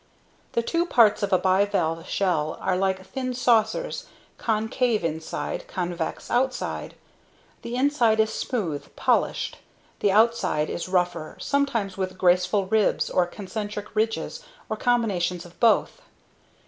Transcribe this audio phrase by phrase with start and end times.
[0.53, 4.07] The two parts of a bivalve shell are like thin saucers,
[4.39, 6.95] concave inside, convex outside.
[7.61, 9.59] The inside is smooth, polished.
[9.99, 16.01] The outside is rougher, sometimes with graceful ribs or concentric ridges or combinations of both.